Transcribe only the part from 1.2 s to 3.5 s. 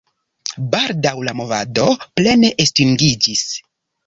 la movado plene estingiĝis.